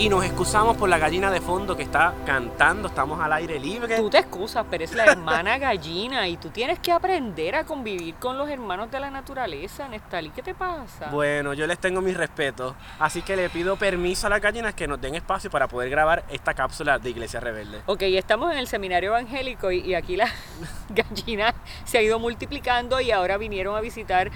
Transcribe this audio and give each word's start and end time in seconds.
Y 0.00 0.08
nos 0.08 0.24
excusamos 0.24 0.78
por 0.78 0.88
la 0.88 0.96
gallina 0.96 1.30
de 1.30 1.42
fondo 1.42 1.76
que 1.76 1.82
está 1.82 2.14
cantando, 2.24 2.88
estamos 2.88 3.20
al 3.20 3.34
aire 3.34 3.60
libre. 3.60 3.98
Tú 3.98 4.08
te 4.08 4.16
excusas, 4.16 4.64
pero 4.70 4.82
es 4.82 4.94
la 4.94 5.04
hermana 5.04 5.58
gallina 5.58 6.26
y 6.26 6.38
tú 6.38 6.48
tienes 6.48 6.78
que 6.78 6.90
aprender 6.90 7.54
a 7.54 7.64
convivir 7.64 8.14
con 8.14 8.38
los 8.38 8.48
hermanos 8.48 8.90
de 8.90 8.98
la 8.98 9.10
naturaleza, 9.10 9.88
Nestali. 9.88 10.30
¿Qué 10.30 10.40
te 10.42 10.54
pasa? 10.54 11.10
Bueno, 11.10 11.52
yo 11.52 11.66
les 11.66 11.78
tengo 11.78 12.00
mis 12.00 12.16
respetos, 12.16 12.74
así 12.98 13.20
que 13.20 13.36
le 13.36 13.50
pido 13.50 13.76
permiso 13.76 14.26
a 14.26 14.30
las 14.30 14.40
gallinas 14.40 14.72
que 14.72 14.88
nos 14.88 14.98
den 15.02 15.16
espacio 15.16 15.50
para 15.50 15.68
poder 15.68 15.90
grabar 15.90 16.24
esta 16.30 16.54
cápsula 16.54 16.98
de 16.98 17.10
Iglesia 17.10 17.38
Rebelde. 17.38 17.82
Ok, 17.84 18.00
estamos 18.00 18.50
en 18.52 18.56
el 18.56 18.68
seminario 18.68 19.10
evangélico 19.10 19.70
y, 19.70 19.80
y 19.80 19.92
aquí 19.92 20.16
la 20.16 20.32
gallina 20.88 21.54
se 21.84 21.98
ha 21.98 22.02
ido 22.02 22.18
multiplicando 22.18 23.02
y 23.02 23.10
ahora 23.10 23.36
vinieron 23.36 23.76
a 23.76 23.82
visitar 23.82 24.30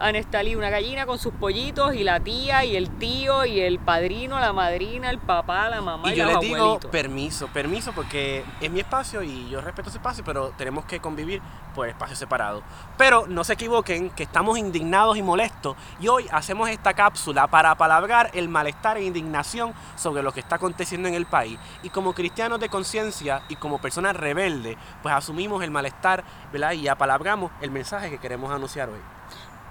a 0.00 0.12
Nestali 0.12 0.54
una 0.54 0.70
gallina 0.70 1.04
con 1.04 1.18
sus 1.18 1.32
pollitos 1.34 1.94
y 1.94 2.04
la 2.04 2.20
tía 2.20 2.64
y 2.64 2.74
el 2.74 2.88
tío 2.98 3.44
y 3.44 3.60
el 3.60 3.78
padrino, 3.78 4.40
la 4.40 4.52
madrina, 4.52 5.10
el 5.10 5.18
papá, 5.18 5.68
la 5.68 5.82
mamá 5.82 6.08
y, 6.08 6.14
Y 6.14 6.16
yo 6.16 6.24
los 6.24 6.32
les 6.32 6.40
digo 6.40 6.56
abuelitos. 6.56 6.90
permiso, 6.90 7.48
permiso 7.48 7.92
porque 7.92 8.42
es 8.60 8.70
mi 8.70 8.80
espacio 8.80 9.22
y 9.22 9.48
yo 9.50 9.60
respeto 9.60 9.90
ese 9.90 9.98
espacio, 9.98 10.24
pero 10.24 10.50
tenemos 10.56 10.86
que 10.86 11.00
convivir 11.00 11.42
por 11.74 11.86
espacios 11.86 12.18
separados. 12.18 12.64
Pero 12.96 13.26
no 13.28 13.44
se 13.44 13.52
equivoquen 13.52 14.10
que 14.10 14.22
estamos 14.22 14.58
indignados 14.58 15.18
y 15.18 15.22
molestos 15.22 15.76
y 16.00 16.08
hoy 16.08 16.26
hacemos 16.32 16.70
esta 16.70 16.94
cápsula 16.94 17.46
para 17.46 17.74
palabrar 17.74 18.30
el 18.32 18.48
malestar 18.48 18.96
e 18.96 19.04
indignación 19.04 19.74
sobre 19.96 20.22
lo 20.22 20.32
que 20.32 20.40
está 20.40 20.56
aconteciendo 20.56 21.08
en 21.08 21.14
el 21.14 21.26
país. 21.26 21.58
Y 21.82 21.90
como 21.90 22.14
cristianos 22.14 22.58
de 22.58 22.70
conciencia 22.70 23.42
y 23.50 23.56
como 23.56 23.80
personas 23.80 24.16
rebeldes, 24.16 24.78
pues 25.02 25.14
asumimos 25.14 25.62
el 25.62 25.70
malestar 25.70 26.24
¿verdad? 26.52 26.72
y 26.72 26.88
apalabramos 26.88 27.50
el 27.60 27.70
mensaje 27.70 28.08
que 28.08 28.18
queremos 28.18 28.50
anunciar 28.50 28.88
hoy. 28.88 29.19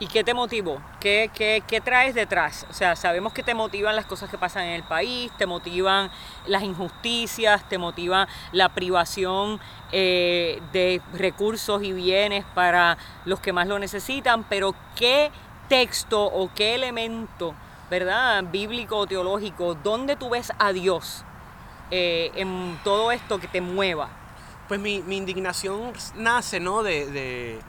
¿Y 0.01 0.07
qué 0.07 0.23
te 0.23 0.33
motivó? 0.33 0.81
¿Qué, 1.01 1.29
qué, 1.33 1.61
qué 1.67 1.81
traes 1.81 2.15
detrás? 2.15 2.65
O 2.69 2.73
sea, 2.73 2.95
sabemos 2.95 3.33
que 3.33 3.43
te 3.43 3.53
motivan 3.53 3.97
las 3.97 4.05
cosas 4.05 4.29
que 4.29 4.37
pasan 4.37 4.63
en 4.63 4.71
el 4.75 4.83
país, 4.83 5.29
te 5.37 5.45
motivan 5.45 6.09
las 6.47 6.63
injusticias, 6.63 7.67
te 7.67 7.77
motiva 7.77 8.29
la 8.53 8.69
privación 8.69 9.59
eh, 9.91 10.61
de 10.71 11.01
recursos 11.13 11.83
y 11.83 11.91
bienes 11.91 12.45
para 12.55 12.97
los 13.25 13.41
que 13.41 13.51
más 13.51 13.67
lo 13.67 13.77
necesitan, 13.77 14.45
pero 14.45 14.73
¿qué 14.95 15.31
texto 15.67 16.23
o 16.23 16.49
qué 16.53 16.75
elemento, 16.75 17.53
verdad, 17.89 18.45
bíblico 18.49 18.99
o 18.99 19.05
teológico, 19.05 19.75
dónde 19.75 20.15
tú 20.15 20.29
ves 20.29 20.53
a 20.59 20.71
Dios 20.71 21.25
eh, 21.91 22.31
en 22.35 22.79
todo 22.85 23.11
esto 23.11 23.37
que 23.37 23.49
te 23.49 23.59
mueva? 23.59 24.07
Pues 24.69 24.79
mi, 24.79 25.01
mi 25.01 25.17
indignación 25.17 25.91
nace, 26.15 26.61
¿no? 26.61 26.83
De, 26.83 27.59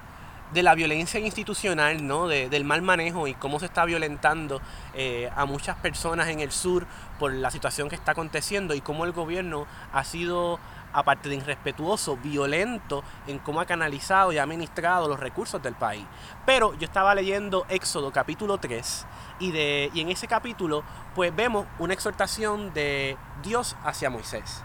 de 0.53 0.63
la 0.63 0.75
violencia 0.75 1.21
institucional, 1.21 2.07
¿no? 2.07 2.27
De- 2.27 2.49
del 2.49 2.65
mal 2.65 2.83
manejo 2.83 3.27
y 3.27 3.35
cómo 3.35 3.61
se 3.61 3.67
está 3.67 3.85
violentando 3.85 4.61
eh, 4.95 5.31
a 5.37 5.45
muchas 5.45 5.77
personas 5.77 6.29
en 6.29 6.41
el 6.41 6.51
sur 6.51 6.87
por 7.19 7.33
la 7.33 7.51
situación 7.51 7.89
que 7.89 7.95
está 7.95 8.13
aconteciendo 8.13 8.75
y 8.75 8.81
cómo 8.81 9.05
el 9.05 9.13
gobierno 9.13 9.67
ha 9.93 10.03
sido, 10.05 10.59
aparte 10.93 11.29
de 11.29 11.37
irrespetuoso, 11.37 12.17
violento 12.17 13.05
en 13.29 13.39
cómo 13.39 13.61
ha 13.61 13.67
canalizado 13.67 14.33
y 14.33 14.39
ha 14.39 14.43
administrado 14.43 15.07
los 15.09 15.21
recursos 15.21 15.63
del 15.63 15.75
país. 15.75 16.05
Pero 16.47 16.75
yo 16.75 16.85
estaba 16.85 17.15
leyendo 17.15 17.65
Éxodo 17.69 18.11
capítulo 18.11 18.59
3 18.59 19.07
y, 19.39 19.53
de, 19.53 19.91
y 19.95 20.01
en 20.01 20.11
ese 20.11 20.27
capítulo 20.27 20.83
pues 21.15 21.35
vemos 21.35 21.67
una 21.79 21.95
exhortación 21.95 22.73
de 22.75 23.17
Dios 23.45 23.77
hacia 23.85 24.11
Moisés. 24.11 24.65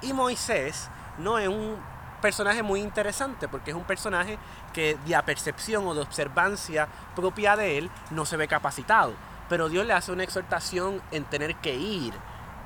Y 0.00 0.14
Moisés 0.14 0.88
no 1.18 1.38
es 1.38 1.48
un 1.48 1.76
personaje 2.20 2.62
muy 2.62 2.80
interesante 2.80 3.48
porque 3.48 3.70
es 3.70 3.76
un 3.76 3.84
personaje 3.84 4.38
que 4.72 4.96
de 5.06 5.16
apercepción 5.16 5.86
o 5.86 5.94
de 5.94 6.00
observancia 6.00 6.88
propia 7.16 7.56
de 7.56 7.78
él 7.78 7.90
no 8.10 8.24
se 8.24 8.36
ve 8.36 8.48
capacitado. 8.48 9.14
Pero 9.48 9.68
Dios 9.68 9.86
le 9.86 9.92
hace 9.92 10.12
una 10.12 10.22
exhortación 10.22 11.02
en 11.10 11.24
tener 11.24 11.56
que 11.56 11.74
ir 11.74 12.14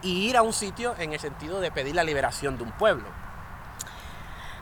y 0.03 0.28
ir 0.28 0.37
a 0.37 0.43
un 0.43 0.53
sitio 0.53 0.94
en 0.98 1.12
el 1.12 1.20
sentido 1.20 1.60
de 1.60 1.70
pedir 1.70 1.94
la 1.94 2.04
liberación 2.04 2.59
de 2.59 2.64
un 2.64 2.72
pueblo. 2.72 3.06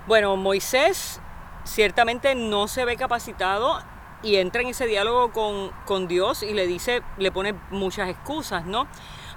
Bueno, 0.06 0.36
Moisés 0.36 1.20
ciertamente 1.64 2.34
no 2.34 2.68
se 2.68 2.84
ve 2.84 2.96
capacitado 2.96 3.80
y 4.22 4.36
entra 4.36 4.62
en 4.62 4.68
ese 4.68 4.86
diálogo 4.86 5.32
con, 5.32 5.70
con 5.84 6.06
Dios 6.06 6.42
y 6.42 6.52
le 6.54 6.66
dice, 6.66 7.02
le 7.18 7.32
pone 7.32 7.54
muchas 7.70 8.08
excusas, 8.08 8.64
¿no? 8.64 8.86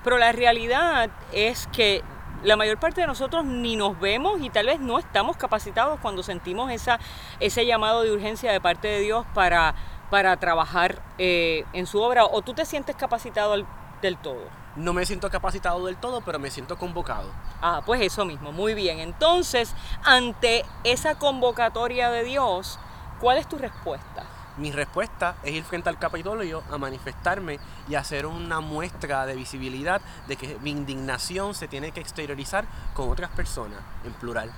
Pero 0.03 0.17
la 0.19 0.31
realidad 0.31 1.09
es 1.31 1.67
que 1.67 2.03
la 2.45 2.56
mayor 2.56 2.78
parte 2.79 3.01
de 3.01 3.07
nosotros 3.07 3.44
ni 3.44 3.75
nos 3.75 4.00
vemos 4.00 4.39
y 4.41 4.50
tal 4.50 4.67
vez 4.67 4.79
no 4.79 5.00
estamos 5.00 5.35
capacitados 5.38 6.00
cuando 6.00 6.23
sentimos 6.23 6.72
esa, 6.72 7.00
ese 7.39 7.66
llamado 7.66 8.03
de 8.03 8.11
urgencia 8.11 8.51
de 8.51 8.61
parte 8.61 8.88
de 8.88 9.00
Dios 9.00 9.25
para, 9.33 9.75
para 10.09 10.38
trabajar 10.38 11.01
eh, 11.17 11.66
en 11.73 11.88
su 11.88 12.01
obra. 12.01 12.25
¿O 12.25 12.41
tú 12.41 12.53
te 12.53 12.66
sientes 12.66 12.95
capacitado 12.95 13.53
al- 13.53 13.66
del 14.01 14.17
todo? 14.17 14.41
No 14.75 14.94
me 14.94 15.06
siento 15.06 15.29
capacitado 15.29 15.85
del 15.85 15.97
todo, 15.97 16.22
pero 16.22 16.38
me 16.38 16.51
siento 16.51 16.78
convocado. 16.78 17.31
Ah, 17.61 17.81
pues 17.85 18.01
eso 18.01 18.25
mismo, 18.25 18.51
muy 18.51 18.73
bien. 18.73 19.00
Entonces, 19.00 19.73
ante 20.03 20.66
esa 20.83 21.16
convocatoria 21.17 22.09
de 22.12 22.23
Dios, 22.23 22.77
¿cuál 23.22 23.38
es 23.38 23.47
tu 23.47 23.57
respuesta? 23.57 24.23
Mi 24.57 24.71
respuesta 24.71 25.35
es 25.43 25.53
ir 25.53 25.63
frente 25.63 25.89
al 25.89 25.99
Capitolio 25.99 26.63
a 26.71 26.77
manifestarme 26.77 27.59
y 27.89 27.95
hacer 27.95 28.25
una 28.25 28.61
muestra 28.61 29.25
de 29.25 29.35
visibilidad 29.35 30.01
de 30.27 30.38
que 30.38 30.57
mi 30.61 30.71
indignación 30.71 31.53
se 31.53 31.67
tiene 31.67 31.91
que 31.91 31.99
exteriorizar 31.99 32.65
con 32.94 33.09
otras 33.09 33.31
personas, 33.31 33.79
en 34.05 34.13
plural. 34.13 34.51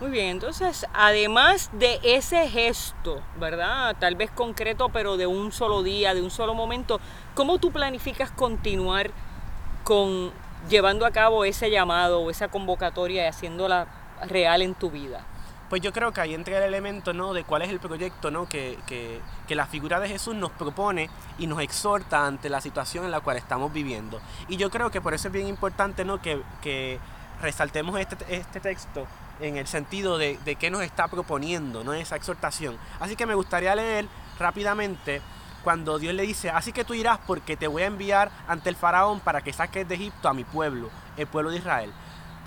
Muy 0.00 0.10
bien, 0.10 0.28
entonces, 0.28 0.86
además 0.94 1.70
de 1.72 1.98
ese 2.04 2.48
gesto, 2.48 3.20
¿verdad? 3.38 3.96
Tal 3.98 4.14
vez 4.14 4.30
concreto, 4.30 4.88
pero 4.90 5.16
de 5.16 5.26
un 5.26 5.50
solo 5.50 5.82
día, 5.82 6.14
de 6.14 6.22
un 6.22 6.30
solo 6.30 6.54
momento, 6.54 7.00
¿cómo 7.34 7.58
tú 7.58 7.72
planificas 7.72 8.30
continuar 8.30 9.10
con 9.84 10.30
llevando 10.70 11.04
a 11.04 11.10
cabo 11.10 11.44
ese 11.44 11.70
llamado 11.70 12.20
o 12.20 12.30
esa 12.30 12.48
convocatoria 12.48 13.24
y 13.24 13.26
haciéndola 13.26 13.88
real 14.28 14.62
en 14.62 14.74
tu 14.74 14.90
vida? 14.90 15.24
Pues 15.68 15.82
yo 15.82 15.92
creo 15.92 16.12
que 16.12 16.20
ahí 16.20 16.34
entra 16.34 16.56
el 16.58 16.64
elemento 16.64 17.12
¿no? 17.12 17.34
de 17.34 17.44
cuál 17.44 17.62
es 17.62 17.68
el 17.68 17.78
proyecto 17.78 18.30
¿no? 18.30 18.48
que, 18.48 18.78
que, 18.86 19.20
que 19.46 19.54
la 19.54 19.66
figura 19.66 20.00
de 20.00 20.08
Jesús 20.08 20.34
nos 20.34 20.50
propone 20.52 21.10
y 21.38 21.46
nos 21.46 21.60
exhorta 21.60 22.26
ante 22.26 22.48
la 22.48 22.60
situación 22.60 23.04
en 23.04 23.10
la 23.10 23.20
cual 23.20 23.36
estamos 23.36 23.72
viviendo. 23.72 24.20
Y 24.48 24.56
yo 24.56 24.70
creo 24.70 24.90
que 24.90 25.00
por 25.00 25.12
eso 25.12 25.28
es 25.28 25.34
bien 25.34 25.46
importante 25.46 26.04
¿no? 26.04 26.22
que, 26.22 26.42
que 26.62 26.98
resaltemos 27.42 28.00
este, 28.00 28.16
este 28.34 28.60
texto 28.60 29.06
en 29.40 29.56
el 29.56 29.66
sentido 29.66 30.16
de, 30.16 30.38
de 30.44 30.56
qué 30.56 30.70
nos 30.70 30.82
está 30.82 31.06
proponiendo, 31.08 31.84
¿no? 31.84 31.92
esa 31.92 32.16
exhortación. 32.16 32.78
Así 32.98 33.14
que 33.14 33.26
me 33.26 33.34
gustaría 33.34 33.74
leer 33.74 34.06
rápidamente 34.38 35.20
cuando 35.62 35.98
Dios 35.98 36.14
le 36.14 36.22
dice, 36.22 36.50
así 36.50 36.72
que 36.72 36.84
tú 36.84 36.94
irás 36.94 37.18
porque 37.26 37.56
te 37.56 37.66
voy 37.66 37.82
a 37.82 37.86
enviar 37.86 38.30
ante 38.46 38.70
el 38.70 38.76
faraón 38.76 39.20
para 39.20 39.42
que 39.42 39.52
saques 39.52 39.86
de 39.86 39.96
Egipto 39.96 40.28
a 40.28 40.32
mi 40.32 40.44
pueblo, 40.44 40.88
el 41.16 41.26
pueblo 41.26 41.50
de 41.50 41.58
Israel. 41.58 41.92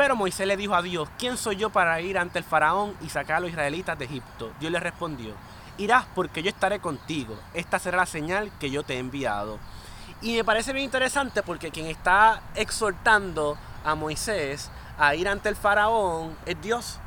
Pero 0.02 0.16
Moisés 0.16 0.48
le 0.48 0.58
dijo 0.58 0.74
a 0.74 0.82
Dios, 0.82 1.08
¿quién 1.20 1.38
soy 1.38 1.58
yo 1.58 1.70
para 1.70 2.02
ir 2.02 2.18
ante 2.18 2.40
el 2.40 2.44
faraón 2.44 2.96
y 3.02 3.10
sacar 3.10 3.36
a 3.36 3.40
los 3.40 3.52
israelitas 3.52 4.00
de 4.00 4.06
Egipto? 4.06 4.52
Dios 4.60 4.72
le 4.72 4.80
respondió, 4.80 5.36
irás 5.78 6.06
porque 6.16 6.42
yo 6.42 6.50
estaré 6.50 6.80
contigo, 6.80 7.38
esta 7.54 7.78
será 7.78 7.98
la 7.98 8.08
señal 8.08 8.52
que 8.59 8.72
yo 8.72 8.82
te 8.82 8.96
he 8.96 8.98
enviado. 8.98 9.59
Y 10.20 10.34
me 10.34 10.44
parece 10.44 10.74
bien 10.74 10.86
interesante 10.86 11.44
porque 11.44 11.70
quien 11.70 11.86
está 11.86 12.42
exhortando 12.56 13.59
a 13.86 13.94
Moisés 13.94 14.72
a 14.98 15.14
ir 15.14 15.28
ante 15.28 15.50
el 15.50 15.56
faraón 15.56 16.36
es 16.47 16.59
Dios. 16.59 16.97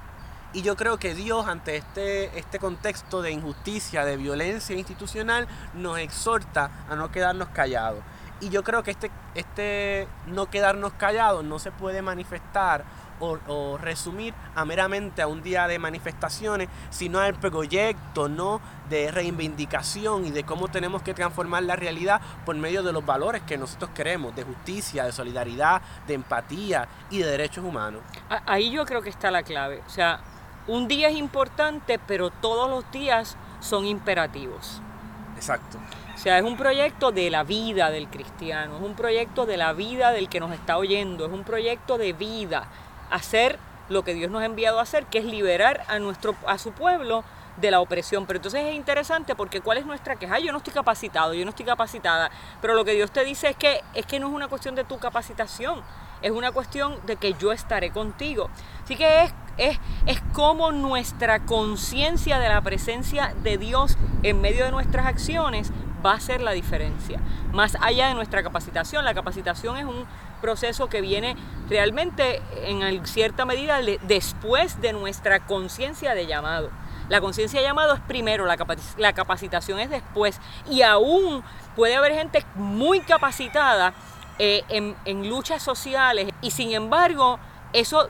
Y 0.52 0.62
yo 0.62 0.76
creo 0.76 0.96
que 0.96 1.16
Dios 1.16 1.48
ante 1.48 1.76
este, 1.76 2.38
este 2.38 2.60
contexto 2.60 3.22
de 3.22 3.32
injusticia, 3.32 4.04
de 4.04 4.16
violencia 4.16 4.76
institucional, 4.76 5.48
nos 5.74 5.98
exhorta 5.98 6.70
a 6.88 6.94
no 6.94 7.10
quedarnos 7.10 7.48
callados. 7.48 8.04
Y 8.44 8.50
yo 8.50 8.62
creo 8.62 8.82
que 8.82 8.90
este, 8.90 9.10
este 9.34 10.06
no 10.26 10.50
quedarnos 10.50 10.92
callados 10.92 11.42
no 11.44 11.58
se 11.58 11.72
puede 11.72 12.02
manifestar 12.02 12.84
o, 13.18 13.38
o 13.46 13.78
resumir 13.78 14.34
a 14.54 14.66
meramente 14.66 15.22
a 15.22 15.28
un 15.28 15.42
día 15.42 15.66
de 15.66 15.78
manifestaciones, 15.78 16.68
sino 16.90 17.20
al 17.20 17.32
proyecto 17.32 18.28
¿no? 18.28 18.60
de 18.90 19.10
reivindicación 19.10 20.26
y 20.26 20.30
de 20.30 20.44
cómo 20.44 20.68
tenemos 20.68 21.00
que 21.00 21.14
transformar 21.14 21.62
la 21.62 21.74
realidad 21.74 22.20
por 22.44 22.54
medio 22.56 22.82
de 22.82 22.92
los 22.92 23.06
valores 23.06 23.40
que 23.40 23.56
nosotros 23.56 23.90
queremos, 23.94 24.36
de 24.36 24.44
justicia, 24.44 25.04
de 25.04 25.12
solidaridad, 25.12 25.80
de 26.06 26.12
empatía 26.12 26.86
y 27.08 27.20
de 27.20 27.30
derechos 27.30 27.64
humanos. 27.64 28.02
Ahí 28.44 28.70
yo 28.70 28.84
creo 28.84 29.00
que 29.00 29.08
está 29.08 29.30
la 29.30 29.42
clave. 29.42 29.82
O 29.86 29.90
sea, 29.90 30.20
un 30.66 30.86
día 30.86 31.08
es 31.08 31.16
importante, 31.16 31.98
pero 32.06 32.28
todos 32.28 32.68
los 32.68 32.90
días 32.92 33.38
son 33.60 33.86
imperativos. 33.86 34.82
Exacto. 35.34 35.78
O 36.14 36.18
sea, 36.18 36.38
es 36.38 36.44
un 36.44 36.56
proyecto 36.56 37.12
de 37.12 37.28
la 37.30 37.42
vida 37.42 37.90
del 37.90 38.08
cristiano, 38.08 38.76
es 38.76 38.82
un 38.82 38.94
proyecto 38.94 39.46
de 39.46 39.56
la 39.56 39.72
vida 39.72 40.12
del 40.12 40.28
que 40.28 40.40
nos 40.40 40.52
está 40.52 40.78
oyendo, 40.78 41.26
es 41.26 41.32
un 41.32 41.44
proyecto 41.44 41.98
de 41.98 42.12
vida, 42.12 42.68
hacer 43.10 43.58
lo 43.88 44.04
que 44.04 44.14
Dios 44.14 44.30
nos 44.30 44.42
ha 44.42 44.46
enviado 44.46 44.78
a 44.78 44.82
hacer, 44.82 45.06
que 45.06 45.18
es 45.18 45.24
liberar 45.24 45.84
a, 45.88 45.98
nuestro, 45.98 46.34
a 46.46 46.56
su 46.58 46.72
pueblo 46.72 47.24
de 47.56 47.70
la 47.70 47.80
opresión. 47.80 48.26
Pero 48.26 48.38
entonces 48.38 48.62
es 48.62 48.74
interesante 48.74 49.34
porque 49.34 49.60
¿cuál 49.60 49.78
es 49.78 49.86
nuestra 49.86 50.16
queja? 50.16 50.38
Yo 50.38 50.52
no 50.52 50.58
estoy 50.58 50.72
capacitado, 50.72 51.34
yo 51.34 51.44
no 51.44 51.50
estoy 51.50 51.66
capacitada. 51.66 52.30
Pero 52.62 52.74
lo 52.74 52.84
que 52.84 52.92
Dios 52.92 53.10
te 53.10 53.24
dice 53.24 53.48
es 53.48 53.56
que, 53.56 53.80
es 53.94 54.06
que 54.06 54.20
no 54.20 54.28
es 54.28 54.32
una 54.32 54.48
cuestión 54.48 54.74
de 54.74 54.84
tu 54.84 54.98
capacitación, 54.98 55.82
es 56.22 56.30
una 56.30 56.52
cuestión 56.52 56.98
de 57.06 57.16
que 57.16 57.34
yo 57.34 57.52
estaré 57.52 57.90
contigo. 57.90 58.48
Así 58.82 58.96
que 58.96 59.24
es, 59.24 59.34
es, 59.58 59.78
es 60.06 60.20
como 60.32 60.72
nuestra 60.72 61.40
conciencia 61.40 62.38
de 62.38 62.48
la 62.48 62.60
presencia 62.62 63.34
de 63.42 63.58
Dios 63.58 63.98
en 64.22 64.40
medio 64.40 64.64
de 64.64 64.70
nuestras 64.70 65.06
acciones 65.06 65.72
va 66.04 66.12
a 66.12 66.20
ser 66.20 66.40
la 66.40 66.52
diferencia. 66.52 67.20
Más 67.52 67.76
allá 67.80 68.08
de 68.08 68.14
nuestra 68.14 68.42
capacitación, 68.42 69.04
la 69.04 69.14
capacitación 69.14 69.76
es 69.76 69.84
un 69.84 70.06
proceso 70.40 70.88
que 70.88 71.00
viene 71.00 71.36
realmente 71.68 72.42
en 72.64 73.06
cierta 73.06 73.44
medida 73.44 73.80
después 74.02 74.80
de 74.80 74.92
nuestra 74.92 75.40
conciencia 75.40 76.14
de 76.14 76.26
llamado. 76.26 76.70
La 77.08 77.20
conciencia 77.20 77.60
de 77.60 77.66
llamado 77.66 77.94
es 77.94 78.00
primero, 78.00 78.46
la, 78.46 79.12
capacitación 79.12 79.78
es 79.78 79.90
después. 79.90 80.40
Y 80.70 80.82
aún 80.82 81.42
puede 81.76 81.96
haber 81.96 82.14
gente 82.14 82.44
muy 82.54 83.00
capacitada 83.00 83.94
eh, 84.38 84.64
en, 84.68 85.28
luchas 85.28 85.62
sociales 85.62 86.28
y 86.40 86.50
sin 86.50 86.72
embargo 86.72 87.38
eso, 87.72 88.08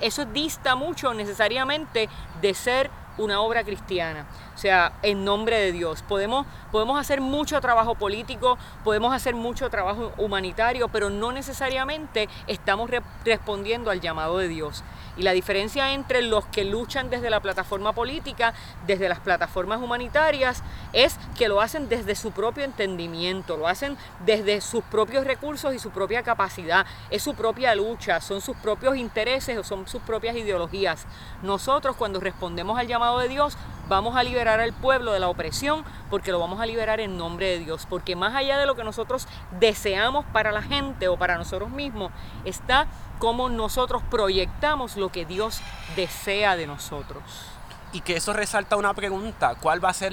eso 0.00 0.24
dista 0.26 0.74
mucho 0.74 1.14
necesariamente 1.14 2.08
de 2.42 2.54
ser 2.54 2.90
una 3.18 3.40
obra 3.40 3.64
cristiana, 3.64 4.26
o 4.54 4.58
sea, 4.58 4.92
en 5.02 5.24
nombre 5.24 5.58
de 5.58 5.72
Dios. 5.72 6.02
Podemos, 6.02 6.46
podemos 6.72 6.98
hacer 6.98 7.20
mucho 7.20 7.60
trabajo 7.60 7.94
político, 7.94 8.58
podemos 8.84 9.14
hacer 9.14 9.34
mucho 9.34 9.68
trabajo 9.70 10.12
humanitario, 10.16 10.88
pero 10.88 11.10
no 11.10 11.32
necesariamente 11.32 12.28
estamos 12.46 12.90
respondiendo 13.24 13.90
al 13.90 14.00
llamado 14.00 14.38
de 14.38 14.48
Dios. 14.48 14.84
Y 15.16 15.22
la 15.22 15.32
diferencia 15.32 15.92
entre 15.92 16.22
los 16.22 16.46
que 16.46 16.64
luchan 16.64 17.10
desde 17.10 17.28
la 17.28 17.40
plataforma 17.40 17.92
política, 17.92 18.54
desde 18.86 19.08
las 19.08 19.18
plataformas 19.18 19.80
humanitarias, 19.82 20.62
es 20.92 21.18
que 21.36 21.48
lo 21.48 21.60
hacen 21.60 21.88
desde 21.88 22.14
su 22.14 22.32
propio 22.32 22.64
entendimiento, 22.64 23.56
lo 23.56 23.68
hacen 23.68 23.96
desde 24.24 24.60
sus 24.60 24.82
propios 24.84 25.24
recursos 25.24 25.74
y 25.74 25.78
su 25.78 25.90
propia 25.90 26.22
capacidad, 26.22 26.86
es 27.10 27.22
su 27.22 27.34
propia 27.34 27.74
lucha, 27.74 28.20
son 28.20 28.40
sus 28.40 28.56
propios 28.56 28.96
intereses 28.96 29.58
o 29.58 29.64
son 29.64 29.86
sus 29.86 30.02
propias 30.02 30.36
ideologías. 30.36 31.06
Nosotros 31.42 31.96
cuando 31.96 32.20
respondemos 32.20 32.78
al 32.78 32.86
llamado 32.86 33.18
de 33.18 33.28
Dios, 33.28 33.56
vamos 33.88 34.16
a 34.16 34.22
liberar 34.22 34.60
al 34.60 34.72
pueblo 34.72 35.12
de 35.12 35.20
la 35.20 35.28
opresión 35.28 35.84
porque 36.10 36.32
lo 36.32 36.38
vamos 36.38 36.60
a 36.60 36.66
liberar 36.66 37.00
en 37.00 37.16
nombre 37.16 37.46
de 37.46 37.58
Dios, 37.58 37.86
porque 37.88 38.16
más 38.16 38.34
allá 38.34 38.58
de 38.58 38.66
lo 38.66 38.74
que 38.74 38.84
nosotros 38.84 39.26
deseamos 39.58 40.24
para 40.26 40.52
la 40.52 40.62
gente 40.62 41.08
o 41.08 41.16
para 41.16 41.36
nosotros 41.36 41.70
mismos, 41.70 42.12
está 42.44 42.86
cómo 43.18 43.48
nosotros 43.48 44.02
proyectamos 44.10 44.96
lo 44.96 45.10
que 45.10 45.24
Dios 45.24 45.60
desea 45.96 46.56
de 46.56 46.66
nosotros. 46.66 47.57
Y 47.92 48.02
que 48.02 48.16
eso 48.16 48.32
resalta 48.32 48.76
una 48.76 48.92
pregunta, 48.92 49.54
¿cuál 49.60 49.82
va 49.82 49.88
a 49.88 49.94
ser 49.94 50.12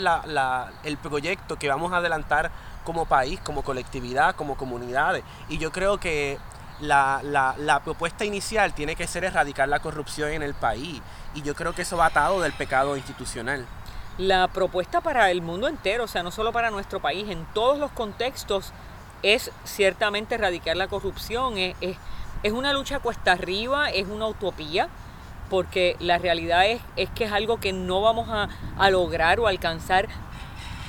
el 0.83 0.97
proyecto 0.97 1.57
que 1.57 1.67
vamos 1.67 1.91
a 1.91 1.97
adelantar 1.97 2.51
como 2.85 3.05
país, 3.05 3.39
como 3.41 3.63
colectividad, 3.63 4.35
como 4.35 4.55
comunidades? 4.55 5.23
Y 5.49 5.57
yo 5.57 5.71
creo 5.71 5.99
que 5.99 6.39
la, 6.79 7.21
la, 7.57 7.81
propuesta 7.83 8.25
inicial 8.25 8.73
tiene 8.73 8.95
que 8.95 9.07
ser 9.07 9.23
erradicar 9.23 9.67
la 9.67 9.79
corrupción 9.79 10.31
en 10.31 10.41
el 10.41 10.53
país. 10.53 11.01
Y 11.33 11.41
yo 11.41 11.55
creo 11.55 11.73
que 11.73 11.81
eso 11.81 11.97
va 11.97 12.07
atado 12.07 12.41
del 12.41 12.53
pecado 12.53 12.95
institucional. 12.97 13.65
La 14.17 14.47
propuesta 14.47 15.01
para 15.01 15.29
el 15.29 15.41
mundo 15.41 15.67
entero, 15.67 16.05
o 16.05 16.07
sea, 16.07 16.23
no 16.23 16.31
solo 16.31 16.53
para 16.53 16.71
nuestro 16.71 17.01
país, 17.01 17.29
en 17.29 17.45
todos 17.53 17.77
los 17.77 17.91
contextos, 17.91 18.71
es 19.23 19.51
ciertamente 19.65 20.35
erradicar 20.35 20.77
la 20.77 20.87
corrupción, 20.87 21.57
es, 21.57 21.75
es 22.43 22.53
una 22.53 22.71
lucha 22.73 22.99
cuesta 22.99 23.33
arriba, 23.33 23.89
es 23.89 24.07
una 24.07 24.27
utopía, 24.27 24.87
porque 25.49 25.95
la 25.99 26.17
realidad 26.17 26.65
es, 26.67 26.81
es 26.95 27.09
que 27.09 27.25
es 27.25 27.31
algo 27.31 27.59
que 27.59 27.73
no 27.73 28.01
vamos 28.01 28.27
a, 28.29 28.89
lograr 28.89 29.39
o 29.39 29.47
alcanzar 29.47 30.07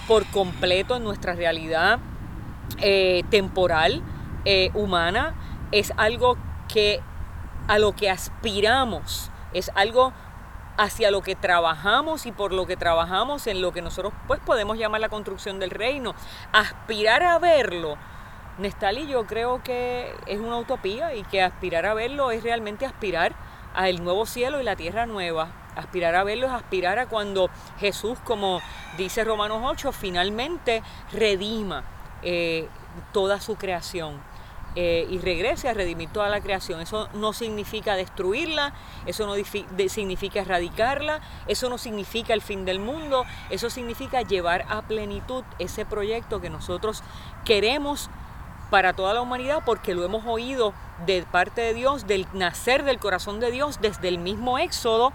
por 0.09 0.27
completo 0.31 0.97
en 0.97 1.05
nuestra 1.05 1.35
realidad 1.35 1.99
eh, 2.79 3.23
temporal, 3.31 4.03
eh, 4.45 4.71
humana. 4.75 5.35
Es 5.73 5.93
algo 5.97 6.37
que 6.69 7.01
a 7.69 7.79
lo 7.79 7.95
que 7.95 8.11
aspiramos, 8.11 9.31
es 9.53 9.71
algo 9.75 10.13
hacia 10.77 11.11
lo 11.11 11.23
que 11.23 11.35
trabajamos 11.35 12.27
y 12.27 12.33
por 12.33 12.53
lo 12.53 12.67
que 12.67 12.77
trabajamos 12.77 13.47
en 13.47 13.63
lo 13.63 13.73
que 13.73 13.83
nosotros 13.83 14.13
pues 14.27 14.41
podemos 14.41 14.79
llamar 14.79 15.01
la 15.01 15.09
construcción 15.09 15.59
del 15.59 15.71
reino. 15.71 16.15
Aspirar 16.53 17.23
a 17.23 17.39
verlo 17.39 17.97
Nestali 18.59 19.07
yo 19.07 19.27
creo 19.27 19.63
que 19.63 20.15
es 20.27 20.41
una 20.41 20.57
utopía 20.57 21.15
y 21.15 21.23
que 21.25 21.43
aspirar 21.43 21.85
a 21.85 21.95
verlo 21.95 22.31
es 22.31 22.43
realmente 22.43 22.87
aspirar 22.87 23.35
al 23.77 24.03
nuevo 24.03 24.27
cielo 24.27 24.61
y 24.61 24.65
la 24.65 24.75
tierra 24.75 25.07
nueva. 25.07 25.53
Aspirar 25.77 26.15
a 26.15 26.25
verlo 26.25 26.47
es 26.47 26.53
aspirar 26.53 26.99
a 26.99 27.07
cuando 27.07 27.51
Jesús, 27.79 28.19
como 28.25 28.61
dice 28.97 29.23
Romanos 29.23 29.61
8, 29.63 29.93
finalmente 29.93 30.83
redima 31.13 31.85
eh, 32.23 32.69
toda 33.13 33.41
su 33.41 33.57
creación. 33.57 34.21
Eh, 34.79 35.07
y 35.09 35.19
regrese 35.19 35.71
a 35.71 35.75
redimir 35.75 36.11
toda 36.11 36.29
la 36.29 36.43
creación. 36.43 36.83
Eso 36.83 37.09
no 37.15 37.33
significa 37.33 37.95
destruirla, 37.97 38.75
eso 39.07 39.27
no 39.27 39.35
significa 39.89 40.41
erradicarla, 40.41 41.23
eso 41.47 41.71
no 41.71 41.79
significa 41.79 42.35
el 42.35 42.43
fin 42.43 42.67
del 42.67 42.79
mundo, 42.79 43.25
eso 43.49 43.71
significa 43.71 44.21
llevar 44.21 44.67
a 44.69 44.83
plenitud 44.83 45.45
ese 45.59 45.87
proyecto 45.87 46.43
que 46.43 46.51
nosotros 46.51 47.03
queremos 47.47 48.11
para 48.69 48.93
toda 48.93 49.15
la 49.15 49.23
humanidad 49.23 49.63
porque 49.65 49.95
lo 49.95 50.05
hemos 50.05 50.27
oído 50.27 50.75
de 51.05 51.25
parte 51.31 51.61
de 51.61 51.75
Dios, 51.75 52.07
del 52.07 52.27
nacer 52.33 52.85
del 52.85 52.99
corazón 52.99 53.41
de 53.41 53.51
Dios 53.51 53.81
desde 53.81 54.09
el 54.09 54.19
mismo 54.19 54.59
Éxodo 54.59 55.13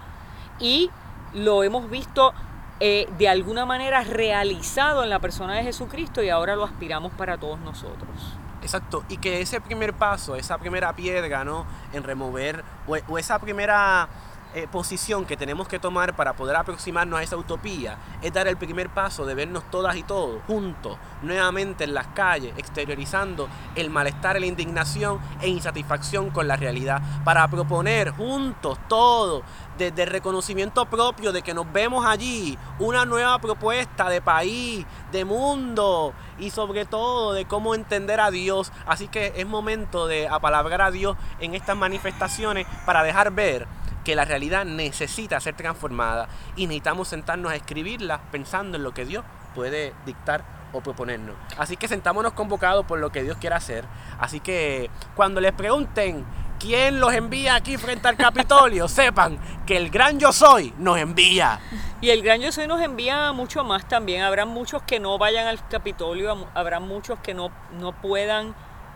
y 0.58 0.90
lo 1.34 1.64
hemos 1.64 1.90
visto 1.90 2.32
eh, 2.80 3.08
de 3.18 3.28
alguna 3.28 3.66
manera 3.66 4.02
realizado 4.02 5.02
en 5.02 5.10
la 5.10 5.18
persona 5.18 5.54
de 5.54 5.62
Jesucristo 5.62 6.22
y 6.22 6.30
ahora 6.30 6.56
lo 6.56 6.64
aspiramos 6.64 7.12
para 7.12 7.38
todos 7.38 7.58
nosotros. 7.60 8.36
Exacto, 8.62 9.04
y 9.08 9.16
que 9.16 9.40
ese 9.40 9.60
primer 9.60 9.92
paso, 9.92 10.36
esa 10.36 10.58
primera 10.58 10.92
piedra, 10.94 11.44
¿no? 11.44 11.66
En 11.92 12.04
remover, 12.04 12.64
o 12.86 13.18
esa 13.18 13.40
primera 13.40 14.08
eh, 14.54 14.68
posición 14.70 15.24
que 15.24 15.36
tenemos 15.36 15.66
que 15.66 15.78
tomar 15.78 16.14
para 16.14 16.34
poder 16.34 16.56
aproximarnos 16.56 17.18
a 17.18 17.22
esa 17.22 17.36
utopía 17.36 17.96
es 18.20 18.32
dar 18.32 18.46
el 18.48 18.58
primer 18.58 18.90
paso 18.90 19.24
de 19.24 19.34
vernos 19.34 19.64
todas 19.70 19.96
y 19.96 20.02
todos 20.02 20.42
juntos, 20.46 20.98
nuevamente 21.22 21.84
en 21.84 21.94
las 21.94 22.08
calles, 22.08 22.52
exteriorizando 22.58 23.48
el 23.74 23.88
malestar, 23.88 24.38
la 24.38 24.46
indignación 24.46 25.20
e 25.40 25.48
insatisfacción 25.48 26.30
con 26.30 26.48
la 26.48 26.56
realidad, 26.56 27.00
para 27.24 27.48
proponer 27.48 28.10
juntos 28.10 28.78
todos, 28.88 29.42
desde 29.78 30.02
el 30.02 30.10
reconocimiento 30.10 30.84
propio 30.86 31.32
de 31.32 31.42
que 31.42 31.54
nos 31.54 31.72
vemos 31.72 32.04
allí, 32.04 32.58
una 32.78 33.04
nueva 33.06 33.38
propuesta 33.38 34.08
de 34.10 34.20
país, 34.20 34.84
de 35.10 35.24
mundo 35.24 36.12
y 36.38 36.50
sobre 36.50 36.84
todo 36.84 37.32
de 37.32 37.46
cómo 37.46 37.74
entender 37.74 38.20
a 38.20 38.30
Dios. 38.30 38.70
Así 38.86 39.08
que 39.08 39.32
es 39.36 39.46
momento 39.46 40.06
de 40.06 40.28
apalabrar 40.28 40.82
a 40.82 40.90
Dios 40.90 41.16
en 41.40 41.54
estas 41.54 41.76
manifestaciones 41.76 42.66
para 42.84 43.02
dejar 43.02 43.32
ver 43.32 43.66
que 44.04 44.16
la 44.16 44.24
realidad 44.24 44.64
necesita 44.64 45.40
ser 45.40 45.54
transformada 45.54 46.28
y 46.56 46.66
necesitamos 46.66 47.08
sentarnos 47.08 47.52
a 47.52 47.56
escribirla 47.56 48.20
pensando 48.30 48.76
en 48.76 48.82
lo 48.82 48.92
que 48.92 49.04
Dios 49.04 49.24
puede 49.54 49.94
dictar 50.06 50.44
o 50.72 50.80
proponernos. 50.80 51.36
Así 51.58 51.76
que 51.76 51.88
sentámonos 51.88 52.32
convocados 52.32 52.86
por 52.86 52.98
lo 52.98 53.10
que 53.10 53.22
Dios 53.22 53.36
quiere 53.38 53.56
hacer. 53.56 53.84
Así 54.18 54.40
que 54.40 54.90
cuando 55.14 55.40
les 55.40 55.52
pregunten 55.52 56.24
quién 56.58 57.00
los 57.00 57.12
envía 57.12 57.54
aquí 57.54 57.76
frente 57.76 58.08
al 58.08 58.16
Capitolio, 58.16 58.88
sepan 58.88 59.38
que 59.66 59.76
el 59.76 59.90
gran 59.90 60.18
yo 60.18 60.32
soy 60.32 60.72
nos 60.78 60.98
envía. 60.98 61.60
Y 62.00 62.10
el 62.10 62.22
gran 62.22 62.40
yo 62.40 62.50
soy 62.50 62.66
nos 62.66 62.80
envía 62.80 63.32
mucho 63.32 63.64
más 63.64 63.86
también. 63.86 64.22
Habrá 64.22 64.46
muchos 64.46 64.82
que 64.82 64.98
no 64.98 65.18
vayan 65.18 65.46
al 65.46 65.66
Capitolio, 65.68 66.48
habrá 66.54 66.80
muchos 66.80 67.18
que 67.20 67.34
no, 67.34 67.50
no 67.78 67.92
puedan 67.92 68.54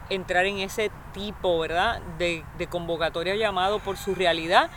entrar 0.08 0.46
en 0.46 0.58
ese 0.58 0.90
tipo, 1.12 1.58
¿verdad? 1.58 2.00
De, 2.18 2.44
de 2.58 2.66
convocatoria 2.68 3.36
llamado 3.36 3.80
por 3.80 3.96
su 3.96 4.14
realidad 4.14 4.70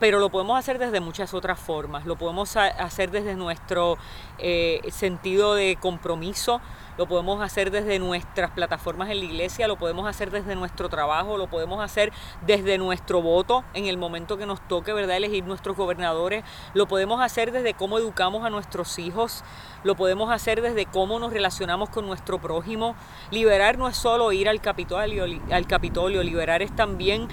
pero 0.00 0.20
lo 0.20 0.30
podemos 0.30 0.58
hacer 0.58 0.78
desde 0.78 1.00
muchas 1.00 1.34
otras 1.34 1.58
formas. 1.58 2.06
Lo 2.06 2.16
podemos 2.16 2.56
hacer 2.56 3.10
desde 3.10 3.34
nuestro 3.34 3.98
eh, 4.38 4.80
sentido 4.90 5.54
de 5.54 5.76
compromiso, 5.80 6.60
lo 6.96 7.06
podemos 7.06 7.40
hacer 7.40 7.70
desde 7.70 7.98
nuestras 8.00 8.50
plataformas 8.50 9.08
en 9.10 9.20
la 9.20 9.24
iglesia, 9.24 9.68
lo 9.68 9.76
podemos 9.76 10.08
hacer 10.08 10.32
desde 10.32 10.56
nuestro 10.56 10.88
trabajo, 10.88 11.36
lo 11.36 11.48
podemos 11.48 11.80
hacer 11.80 12.12
desde 12.44 12.76
nuestro 12.76 13.22
voto 13.22 13.64
en 13.74 13.86
el 13.86 13.96
momento 13.96 14.36
que 14.36 14.46
nos 14.46 14.60
toque, 14.66 14.92
¿verdad?, 14.92 15.16
elegir 15.16 15.44
nuestros 15.44 15.76
gobernadores, 15.76 16.44
lo 16.74 16.88
podemos 16.88 17.20
hacer 17.20 17.52
desde 17.52 17.74
cómo 17.74 17.98
educamos 17.98 18.44
a 18.44 18.50
nuestros 18.50 18.98
hijos, 18.98 19.44
lo 19.84 19.94
podemos 19.94 20.32
hacer 20.32 20.60
desde 20.60 20.86
cómo 20.86 21.20
nos 21.20 21.32
relacionamos 21.32 21.88
con 21.88 22.04
nuestro 22.04 22.40
prójimo. 22.40 22.96
Liberar 23.30 23.78
no 23.78 23.86
es 23.88 23.96
solo 23.96 24.32
ir 24.32 24.48
al 24.48 24.60
Capitolio, 24.60 25.24
al 25.52 25.66
Capitolio 25.68 26.22
liberar 26.24 26.62
es 26.62 26.74
también 26.74 27.28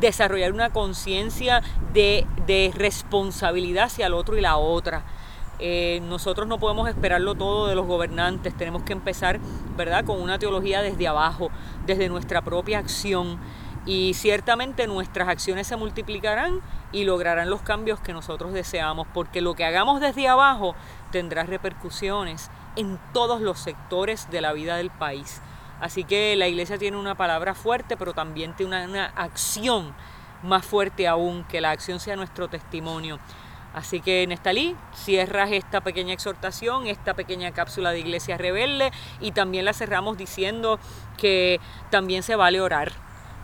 desarrollar 0.00 0.52
una 0.52 0.70
conciencia 0.70 1.62
de, 1.92 2.26
responsabilidad 2.74 3.84
hacia 3.84 4.06
el 4.06 4.14
otro 4.14 4.36
y 4.36 4.40
la 4.40 4.56
otra. 4.56 5.04
Eh, 5.60 6.00
nosotros 6.04 6.46
no 6.46 6.58
podemos 6.58 6.88
esperarlo 6.88 7.34
todo 7.34 7.66
de 7.66 7.74
los 7.74 7.86
gobernantes, 7.86 8.56
tenemos 8.56 8.84
que 8.84 8.92
empezar, 8.92 9.40
¿verdad?, 9.76 10.04
con 10.04 10.20
una 10.22 10.38
teología 10.38 10.82
desde 10.82 11.08
abajo, 11.08 11.50
desde 11.84 12.08
nuestra 12.08 12.42
propia 12.42 12.78
acción. 12.78 13.38
Y 13.86 14.14
ciertamente 14.14 14.86
nuestras 14.86 15.28
acciones 15.28 15.66
se 15.66 15.76
multiplicarán 15.76 16.60
y 16.92 17.04
lograrán 17.04 17.48
los 17.50 17.62
cambios 17.62 18.00
que 18.00 18.12
nosotros 18.12 18.52
deseamos, 18.52 19.06
porque 19.14 19.40
lo 19.40 19.54
que 19.54 19.64
hagamos 19.64 20.00
desde 20.00 20.28
abajo 20.28 20.74
tendrá 21.10 21.44
repercusiones 21.44 22.50
en 22.76 22.98
todos 23.12 23.40
los 23.40 23.58
sectores 23.58 24.30
de 24.30 24.40
la 24.40 24.52
vida 24.52 24.76
del 24.76 24.90
país. 24.90 25.40
Así 25.80 26.04
que 26.04 26.34
la 26.36 26.48
iglesia 26.48 26.78
tiene 26.78 26.96
una 26.96 27.14
palabra 27.14 27.54
fuerte, 27.54 27.96
pero 27.96 28.12
también 28.12 28.54
tiene 28.54 28.84
una, 28.84 29.06
acción 29.16 29.94
más 30.42 30.64
fuerte 30.64 31.06
aún, 31.06 31.44
que 31.44 31.60
la 31.60 31.70
acción 31.70 32.00
sea 32.00 32.16
nuestro 32.16 32.48
testimonio. 32.48 33.18
Así 33.74 34.00
que 34.00 34.26
Nestalí, 34.26 34.74
cierras 34.94 35.52
esta 35.52 35.80
pequeña 35.82 36.14
exhortación, 36.14 36.86
esta 36.86 37.14
pequeña 37.14 37.52
cápsula 37.52 37.90
de 37.92 38.00
Iglesia 38.00 38.38
Rebelde 38.38 38.90
y 39.20 39.32
también 39.32 39.64
la 39.64 39.72
cerramos 39.72 40.16
diciendo 40.16 40.80
que 41.16 41.60
también 41.90 42.22
se 42.22 42.34
vale 42.34 42.60
orar 42.60 42.92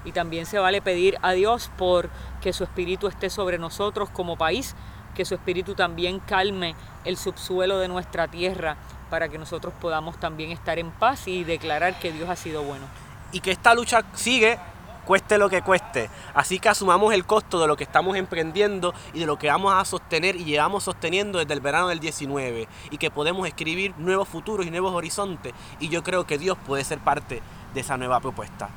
y 0.05 0.13
también 0.13 0.47
se 0.47 0.59
vale 0.59 0.83
pedir 0.83 1.19
a 1.23 1.33
Dios 1.33 1.71
por 1.77 2.11
que 2.41 2.53
su 2.53 2.65
espíritu 2.65 3.07
esté 3.07 3.31
sobre 3.31 3.59
nosotros 3.59 4.11
como 4.11 4.37
país, 4.37 4.75
que 5.15 5.25
su 5.25 5.35
espíritu 5.35 5.75
también 5.75 6.21
calme 6.21 6.75
el 7.05 7.17
subsuelo 7.17 7.79
de 7.79 7.89
nuestra 7.89 8.29
tierra 8.29 8.77
para 9.15 9.29
que 9.29 9.39
nosotros 9.39 9.73
podamos 9.81 10.19
también 10.19 10.51
estar 10.51 10.77
en 10.77 10.91
paz 10.91 11.29
y 11.29 11.45
declarar 11.45 12.01
que 12.01 12.11
Dios 12.11 12.29
ha 12.29 12.35
sido 12.35 12.65
bueno. 12.65 12.85
Y 13.31 13.39
que 13.39 13.53
esta 13.53 13.73
lucha 13.73 14.03
sigue 14.13 14.59
cueste 15.05 15.39
lo 15.39 15.49
que 15.49 15.63
cueste. 15.63 16.11
Así 16.35 16.59
que 16.59 16.69
asumamos 16.69 17.15
el 17.15 17.25
costo 17.25 17.61
de 17.61 17.69
lo 17.69 17.77
que 17.77 17.85
estamos 17.85 18.17
emprendiendo 18.17 18.93
y 19.13 19.21
de 19.21 19.27
lo 19.27 19.39
que 19.39 19.47
vamos 19.47 19.73
a 19.73 19.85
sostener 19.85 20.35
y 20.35 20.43
llevamos 20.43 20.83
sosteniendo 20.83 21.39
desde 21.39 21.55
el 21.55 21.61
verano 21.61 21.87
del 21.87 22.01
19 22.01 22.67
y 22.91 22.99
que 22.99 23.09
podemos 23.13 23.47
escribir 23.47 23.95
nuevos 23.99 24.27
futuros 24.27 24.67
y 24.67 24.73
nuevos 24.73 24.93
horizontes 24.93 25.55
y 25.79 25.91
yo 25.91 26.03
creo 26.03 26.27
que 26.27 26.37
Dios 26.37 26.59
puede 26.67 26.83
ser 26.83 26.99
parte 26.99 27.41
de 27.73 27.81
esa 27.81 27.97
nueva 27.97 28.19
propuesta. 28.19 28.69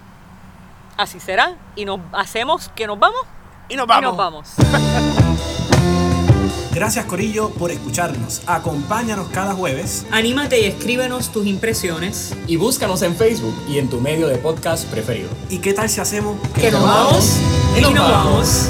Así 0.97 1.19
será 1.19 1.55
y 1.75 1.85
nos 1.85 1.99
hacemos 2.13 2.69
que 2.75 2.85
nos 2.85 2.99
vamos 2.99 3.21
y 3.69 3.75
nos 3.75 3.87
vamos. 3.87 4.03
Y 4.03 4.05
nos 4.05 4.17
vamos. 4.17 4.53
Gracias 6.77 7.05
Corillo 7.05 7.49
por 7.49 7.71
escucharnos. 7.71 8.43
Acompáñanos 8.45 9.29
cada 9.29 9.55
jueves. 9.55 10.05
Anímate 10.11 10.61
y 10.61 10.65
escríbenos 10.65 11.31
tus 11.31 11.47
impresiones. 11.47 12.35
Y 12.45 12.57
búscanos 12.57 13.01
en 13.01 13.15
Facebook 13.15 13.55
y 13.67 13.79
en 13.79 13.89
tu 13.89 13.99
medio 13.99 14.27
de 14.27 14.35
podcast 14.35 14.85
preferido. 14.85 15.29
¿Y 15.49 15.57
qué 15.57 15.73
tal 15.73 15.89
si 15.89 16.01
hacemos 16.01 16.37
que, 16.53 16.69
nos 16.69 16.83
vamos 16.83 17.37
y 17.75 17.81
nos 17.81 17.93
vamos. 17.95 18.67